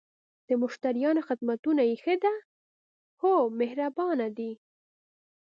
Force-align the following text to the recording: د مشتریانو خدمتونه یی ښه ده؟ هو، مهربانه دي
د 0.47 0.49
مشتریانو 0.63 1.21
خدمتونه 1.27 1.81
یی 1.89 1.95
ښه 2.03 2.15
ده؟ 2.23 2.33
هو، 3.21 3.33
مهربانه 3.59 4.27
دي 4.37 4.51